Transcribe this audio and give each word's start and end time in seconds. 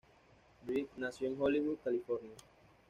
Brie 0.65 0.87
nació 0.97 1.27
en 1.27 1.39
Hollywood, 1.39 1.77
California. 1.83 2.33